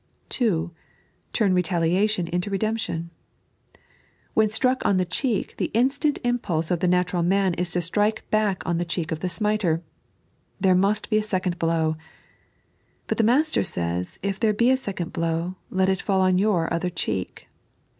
[0.29, 0.71] (2)
[1.31, 3.11] Twm retaliation into r«den»ption.
[4.33, 8.21] When struck on the cheek the instant Impulse of the natural man is to stoike
[8.31, 9.83] back on the cheek of the smiter.
[10.59, 11.97] There must be a second blow.
[13.05, 16.73] But the Master says if there be a second blow, let it fall on your
[16.73, 17.47] other cheek.